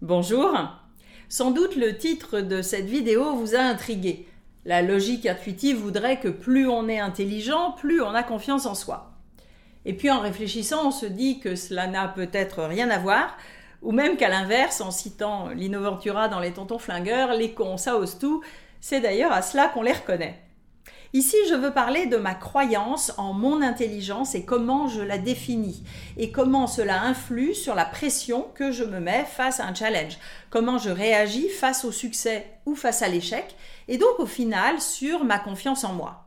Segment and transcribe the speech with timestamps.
[0.00, 0.56] Bonjour.
[1.28, 4.28] Sans doute le titre de cette vidéo vous a intrigué.
[4.64, 9.10] La logique intuitive voudrait que plus on est intelligent, plus on a confiance en soi.
[9.84, 13.36] Et puis en réfléchissant, on se dit que cela n'a peut-être rien à voir,
[13.82, 18.20] ou même qu'à l'inverse, en citant l'Innoventura dans les tontons flingueurs, les cons, ça ose
[18.20, 18.40] tout,
[18.80, 20.38] c'est d'ailleurs à cela qu'on les reconnaît.
[21.14, 25.82] Ici, je veux parler de ma croyance en mon intelligence et comment je la définis
[26.18, 30.18] et comment cela influe sur la pression que je me mets face à un challenge,
[30.50, 33.56] comment je réagis face au succès ou face à l'échec
[33.88, 36.24] et donc au final sur ma confiance en moi.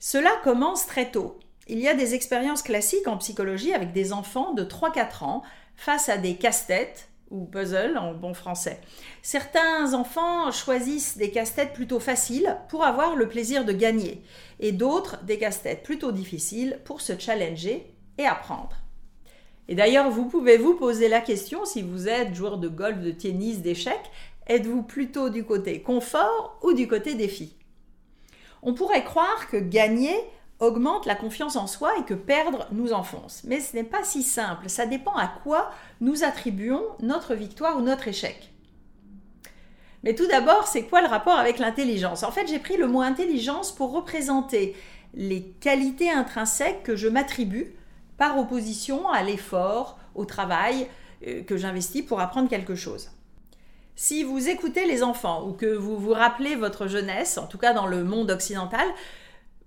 [0.00, 1.38] Cela commence très tôt.
[1.66, 5.42] Il y a des expériences classiques en psychologie avec des enfants de 3-4 ans
[5.76, 8.80] face à des casse-têtes ou puzzle en bon français.
[9.22, 14.22] Certains enfants choisissent des casse-têtes plutôt faciles pour avoir le plaisir de gagner
[14.60, 18.76] et d'autres des casse-têtes plutôt difficiles pour se challenger et apprendre.
[19.68, 23.10] Et d'ailleurs, vous pouvez vous poser la question si vous êtes joueur de golf, de
[23.10, 24.10] tennis, d'échecs,
[24.46, 27.54] êtes-vous plutôt du côté confort ou du côté défi?
[28.62, 30.16] On pourrait croire que gagner
[30.60, 33.42] augmente la confiance en soi et que perdre nous enfonce.
[33.44, 35.70] Mais ce n'est pas si simple, ça dépend à quoi
[36.00, 38.52] nous attribuons notre victoire ou notre échec.
[40.04, 42.22] Mais tout d'abord, c'est quoi le rapport avec l'intelligence?
[42.22, 44.76] En fait, j'ai pris le mot intelligence pour représenter
[45.14, 47.74] les qualités intrinsèques que je m'attribue
[48.16, 50.88] par opposition à l'effort, au travail
[51.26, 53.10] euh, que j'investis pour apprendre quelque chose.
[53.96, 57.72] Si vous écoutez les enfants ou que vous vous rappelez votre jeunesse, en tout cas
[57.72, 58.86] dans le monde occidental,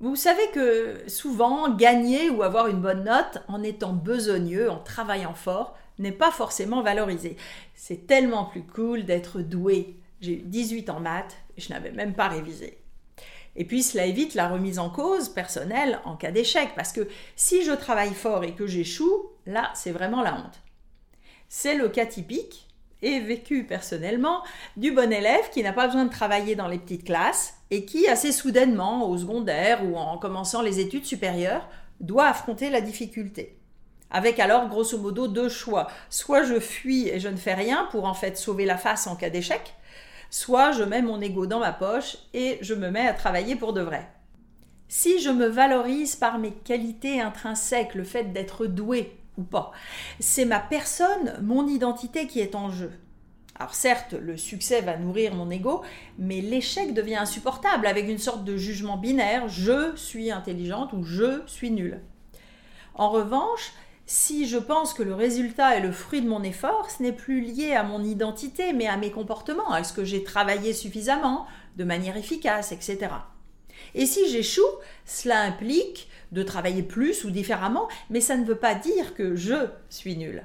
[0.00, 5.34] vous savez que souvent, gagner ou avoir une bonne note en étant besogneux, en travaillant
[5.34, 7.36] fort, n'est pas forcément valorisé.
[7.74, 9.96] C'est tellement plus cool d'être doué.
[10.20, 12.78] J'ai eu 18 en maths et je n'avais même pas révisé.
[13.56, 17.64] Et puis cela évite la remise en cause personnelle en cas d'échec, parce que si
[17.64, 20.60] je travaille fort et que j'échoue, là c'est vraiment la honte.
[21.48, 22.68] C'est le cas typique
[23.02, 24.44] et vécu personnellement
[24.76, 28.08] du bon élève qui n'a pas besoin de travailler dans les petites classes et qui,
[28.08, 31.68] assez soudainement, au secondaire ou en commençant les études supérieures,
[32.00, 33.58] doit affronter la difficulté.
[34.10, 35.88] Avec alors grosso modo deux choix.
[36.08, 39.16] Soit je fuis et je ne fais rien pour en fait sauver la face en
[39.16, 39.74] cas d'échec,
[40.30, 43.72] soit je mets mon ego dans ma poche et je me mets à travailler pour
[43.72, 44.08] de vrai.
[44.88, 49.70] Si je me valorise par mes qualités intrinsèques, le fait d'être doué, ou pas.
[50.18, 52.90] C'est ma personne, mon identité qui est en jeu.
[53.58, 55.82] Alors certes, le succès va nourrir mon ego,
[56.16, 61.42] mais l'échec devient insupportable avec une sorte de jugement binaire, je suis intelligente ou je
[61.46, 62.00] suis nulle.
[62.94, 63.72] En revanche,
[64.06, 67.40] si je pense que le résultat est le fruit de mon effort, ce n'est plus
[67.40, 71.46] lié à mon identité, mais à mes comportements, à ce que j'ai travaillé suffisamment,
[71.76, 73.10] de manière efficace, etc.
[73.94, 74.62] Et si j'échoue,
[75.04, 79.66] cela implique de travailler plus ou différemment, mais ça ne veut pas dire que je
[79.90, 80.44] suis nul.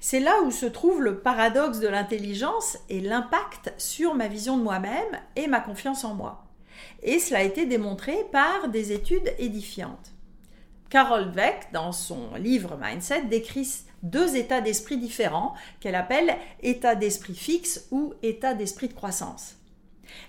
[0.00, 4.62] C'est là où se trouve le paradoxe de l'intelligence et l'impact sur ma vision de
[4.62, 6.44] moi-même et ma confiance en moi.
[7.02, 10.12] Et cela a été démontré par des études édifiantes.
[10.88, 17.34] Carol Dweck, dans son livre Mindset, décrit deux états d'esprit différents qu'elle appelle état d'esprit
[17.34, 19.56] fixe ou état d'esprit de croissance.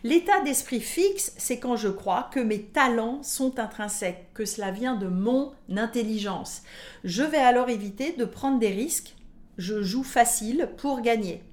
[0.03, 4.95] L'état d'esprit fixe, c'est quand je crois que mes talents sont intrinsèques, que cela vient
[4.95, 6.61] de mon intelligence.
[7.03, 9.15] Je vais alors éviter de prendre des risques.
[9.57, 11.43] Je joue facile pour gagner.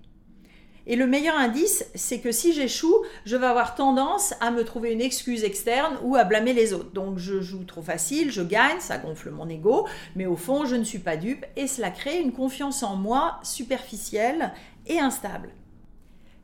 [0.91, 4.93] Et le meilleur indice, c'est que si j'échoue, je vais avoir tendance à me trouver
[4.93, 6.93] une excuse externe ou à blâmer les autres.
[6.93, 9.87] Donc je joue trop facile, je gagne, ça gonfle mon ego,
[10.17, 13.39] mais au fond, je ne suis pas dupe et cela crée une confiance en moi
[13.43, 14.55] superficielle
[14.87, 15.51] et instable.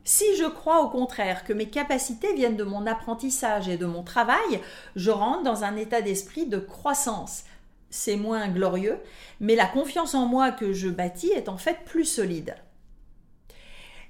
[0.03, 4.03] Si je crois au contraire que mes capacités viennent de mon apprentissage et de mon
[4.03, 4.61] travail,
[4.95, 7.45] je rentre dans un état d'esprit de croissance.
[7.89, 8.99] C'est moins glorieux,
[9.39, 12.55] mais la confiance en moi que je bâtis est en fait plus solide.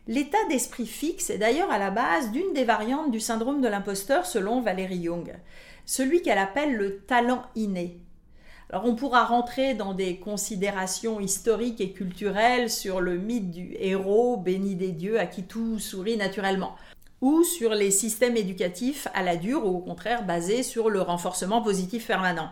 [0.07, 4.27] L'état d'esprit fixe est d'ailleurs à la base d'une des variantes du syndrome de l'imposteur
[4.27, 5.33] selon Valérie Young,
[5.85, 7.99] celui qu'elle appelle le talent inné.
[8.69, 14.37] Alors on pourra rentrer dans des considérations historiques et culturelles sur le mythe du héros
[14.37, 16.75] béni des dieux à qui tout sourit naturellement,
[17.21, 21.61] ou sur les systèmes éducatifs à la dure ou au contraire basés sur le renforcement
[21.61, 22.49] positif permanent.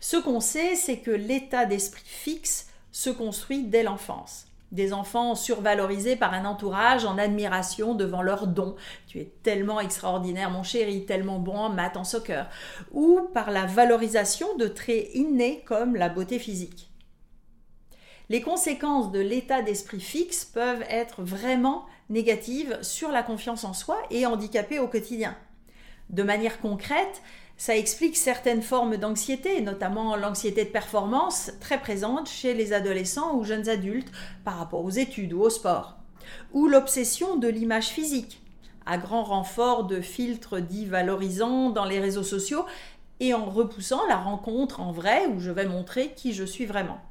[0.00, 6.16] Ce qu'on sait, c'est que l'état d'esprit fixe se construit dès l'enfance des enfants survalorisés
[6.16, 8.76] par un entourage en admiration devant leurs dons.
[9.08, 12.48] Tu es tellement extraordinaire, mon chéri, tellement bon en maths, en soccer.
[12.92, 16.90] Ou par la valorisation de traits innés comme la beauté physique.
[18.28, 24.00] Les conséquences de l'état d'esprit fixe peuvent être vraiment négatives sur la confiance en soi
[24.10, 25.36] et handicapées au quotidien.
[26.10, 27.22] De manière concrète,
[27.60, 33.44] ça explique certaines formes d'anxiété, notamment l'anxiété de performance très présente chez les adolescents ou
[33.44, 34.10] jeunes adultes
[34.46, 35.98] par rapport aux études ou au sport.
[36.54, 38.40] ou l'obsession de l'image physique,
[38.86, 42.64] à grand renfort de filtres dits valorisants dans les réseaux sociaux
[43.20, 47.02] et en repoussant la rencontre en vrai où je vais montrer qui je suis vraiment.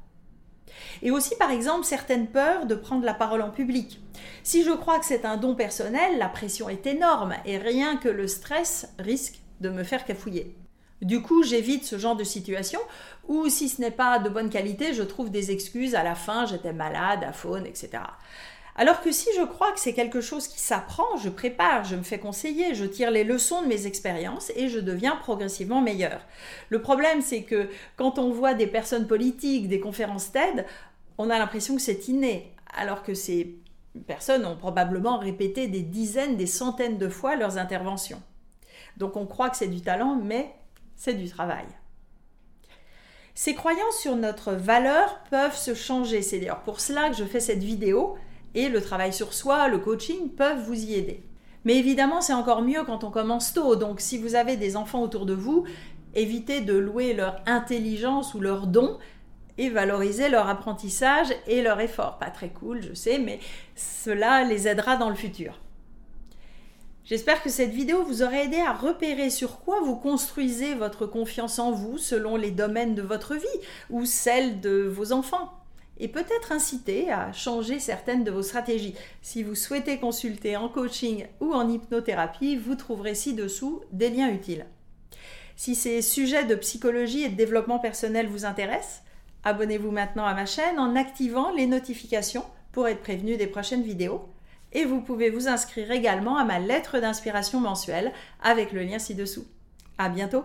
[1.02, 4.00] Et aussi par exemple certaines peurs de prendre la parole en public.
[4.42, 8.08] Si je crois que c'est un don personnel, la pression est énorme et rien que
[8.08, 10.54] le stress risque de me faire cafouiller.
[11.02, 12.80] Du coup, j'évite ce genre de situation
[13.26, 16.44] où, si ce n'est pas de bonne qualité, je trouve des excuses à la fin,
[16.44, 18.02] j'étais malade, à faune, etc.
[18.76, 22.02] Alors que si je crois que c'est quelque chose qui s'apprend, je prépare, je me
[22.02, 26.20] fais conseiller, je tire les leçons de mes expériences et je deviens progressivement meilleur.
[26.68, 30.66] Le problème, c'est que quand on voit des personnes politiques, des conférences TED,
[31.18, 33.58] on a l'impression que c'est inné, alors que ces
[34.06, 38.22] personnes ont probablement répété des dizaines, des centaines de fois leurs interventions.
[39.00, 40.54] Donc on croit que c'est du talent, mais
[40.94, 41.64] c'est du travail.
[43.34, 46.20] Ces croyances sur notre valeur peuvent se changer.
[46.20, 48.16] C'est d'ailleurs pour cela que je fais cette vidéo
[48.54, 51.24] et le travail sur soi, le coaching peuvent vous y aider.
[51.64, 53.74] Mais évidemment, c'est encore mieux quand on commence tôt.
[53.74, 55.64] Donc si vous avez des enfants autour de vous,
[56.14, 58.98] évitez de louer leur intelligence ou leur don
[59.56, 62.18] et valorisez leur apprentissage et leur effort.
[62.18, 63.40] Pas très cool, je sais, mais
[63.74, 65.58] cela les aidera dans le futur.
[67.04, 71.58] J'espère que cette vidéo vous aura aidé à repérer sur quoi vous construisez votre confiance
[71.58, 73.46] en vous selon les domaines de votre vie
[73.88, 75.50] ou celle de vos enfants
[76.00, 78.94] et peut-être inciter à changer certaines de vos stratégies.
[79.20, 84.66] Si vous souhaitez consulter en coaching ou en hypnothérapie, vous trouverez ci-dessous des liens utiles.
[85.56, 89.02] Si ces sujets de psychologie et de développement personnel vous intéressent,
[89.44, 94.26] abonnez-vous maintenant à ma chaîne en activant les notifications pour être prévenu des prochaines vidéos
[94.72, 98.12] et vous pouvez vous inscrire également à ma lettre d'inspiration mensuelle
[98.42, 99.46] avec le lien ci-dessous.
[99.98, 100.44] À bientôt!